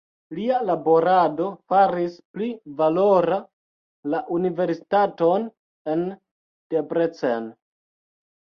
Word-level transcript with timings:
Lia 0.35 0.59
laborado 0.67 1.49
faris 1.73 2.15
pli 2.37 2.47
valora 2.79 3.37
la 4.15 4.23
universitaton 4.39 5.47
en 5.95 6.03
Debrecen. 6.77 7.51